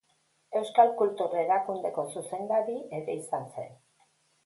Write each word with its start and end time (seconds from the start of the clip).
Euskal 0.59 0.93
Kultur 1.01 1.35
Erakundeko 1.43 2.07
zuzendari 2.17 2.81
ere 3.01 3.21
izan 3.23 3.51
zen. 3.55 3.75